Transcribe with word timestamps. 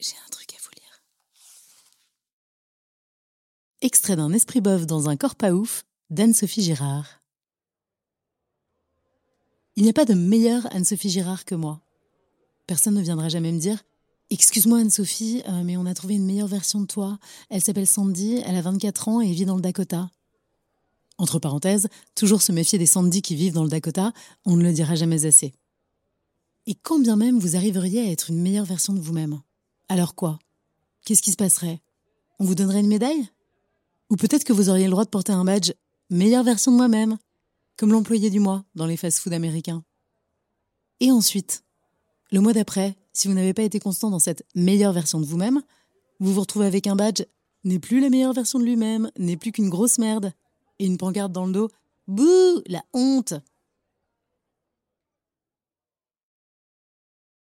J'ai 0.00 0.16
un 0.26 0.30
truc 0.30 0.54
à 0.54 0.56
vous 0.62 0.70
lire. 0.80 1.02
Extrait 3.82 4.16
d'un 4.16 4.32
esprit 4.32 4.62
bof 4.62 4.86
dans 4.86 5.10
un 5.10 5.16
corps 5.16 5.36
pas 5.36 5.52
ouf 5.52 5.84
d'Anne-Sophie 6.08 6.62
Girard. 6.62 7.22
Il 9.76 9.82
n'y 9.82 9.90
a 9.90 9.94
pas 9.94 10.06
de 10.06 10.14
meilleure 10.14 10.66
Anne-Sophie 10.74 11.10
Girard 11.10 11.44
que 11.44 11.54
moi. 11.54 11.82
Personne 12.66 12.94
ne 12.94 13.02
viendra 13.02 13.28
jamais 13.28 13.52
me 13.52 13.60
dire 13.60 13.84
Excuse-moi 14.30 14.78
Anne-Sophie, 14.78 15.42
euh, 15.48 15.62
mais 15.64 15.76
on 15.76 15.84
a 15.84 15.92
trouvé 15.92 16.14
une 16.14 16.24
meilleure 16.24 16.48
version 16.48 16.80
de 16.80 16.86
toi. 16.86 17.18
Elle 17.50 17.62
s'appelle 17.62 17.86
Sandy, 17.86 18.40
elle 18.46 18.56
a 18.56 18.62
24 18.62 19.08
ans 19.08 19.20
et 19.20 19.32
vit 19.32 19.44
dans 19.44 19.56
le 19.56 19.62
Dakota. 19.62 20.10
Entre 21.18 21.38
parenthèses, 21.38 21.88
toujours 22.14 22.40
se 22.40 22.52
méfier 22.52 22.78
des 22.78 22.86
Sandy 22.86 23.20
qui 23.20 23.34
vivent 23.34 23.52
dans 23.52 23.64
le 23.64 23.68
Dakota, 23.68 24.14
on 24.46 24.56
ne 24.56 24.62
le 24.62 24.72
dira 24.72 24.94
jamais 24.94 25.26
assez. 25.26 25.52
Et 26.66 26.74
quand 26.74 27.00
bien 27.00 27.16
même 27.16 27.38
vous 27.38 27.56
arriveriez 27.56 28.00
à 28.00 28.10
être 28.10 28.30
une 28.30 28.40
meilleure 28.40 28.64
version 28.64 28.94
de 28.94 29.00
vous-même, 29.00 29.42
alors 29.90 30.14
quoi? 30.14 30.38
Qu'est-ce 31.04 31.20
qui 31.20 31.32
se 31.32 31.36
passerait? 31.36 31.80
On 32.38 32.44
vous 32.44 32.54
donnerait 32.54 32.78
une 32.78 32.86
médaille? 32.86 33.28
Ou 34.08 34.14
peut-être 34.14 34.44
que 34.44 34.52
vous 34.52 34.70
auriez 34.70 34.84
le 34.84 34.92
droit 34.92 35.04
de 35.04 35.10
porter 35.10 35.32
un 35.32 35.44
badge 35.44 35.72
meilleure 36.10 36.44
version 36.44 36.70
de 36.70 36.76
moi-même, 36.76 37.18
comme 37.76 37.90
l'employé 37.90 38.30
du 38.30 38.38
mois 38.38 38.64
dans 38.76 38.86
les 38.86 38.96
fast-foods 38.96 39.34
américains. 39.34 39.82
Et 41.00 41.10
ensuite, 41.10 41.64
le 42.30 42.40
mois 42.40 42.52
d'après, 42.52 42.96
si 43.12 43.26
vous 43.26 43.34
n'avez 43.34 43.52
pas 43.52 43.64
été 43.64 43.80
constant 43.80 44.10
dans 44.10 44.20
cette 44.20 44.44
meilleure 44.54 44.92
version 44.92 45.20
de 45.20 45.26
vous-même, 45.26 45.60
vous 46.20 46.34
vous 46.34 46.40
retrouvez 46.40 46.66
avec 46.66 46.86
un 46.86 46.94
badge 46.94 47.24
n'est 47.64 47.80
plus 47.80 47.98
la 47.98 48.10
meilleure 48.10 48.32
version 48.32 48.60
de 48.60 48.64
lui-même, 48.64 49.10
n'est 49.18 49.36
plus 49.36 49.50
qu'une 49.50 49.70
grosse 49.70 49.98
merde, 49.98 50.32
et 50.78 50.86
une 50.86 50.98
pancarte 50.98 51.32
dans 51.32 51.46
le 51.46 51.52
dos. 51.52 51.68
Bouh, 52.06 52.62
la 52.66 52.84
honte 52.92 53.34